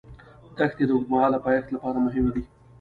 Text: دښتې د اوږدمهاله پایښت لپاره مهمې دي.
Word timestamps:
دښتې 0.57 0.83
د 0.87 0.91
اوږدمهاله 0.93 1.37
پایښت 1.45 1.69
لپاره 1.71 1.97
مهمې 2.05 2.31
دي. 2.35 2.43